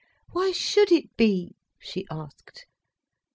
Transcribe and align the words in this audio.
Why 0.31 0.51
should 0.51 0.91
it 0.91 1.15
be?" 1.15 1.57
she 1.77 2.07
asked. 2.09 2.65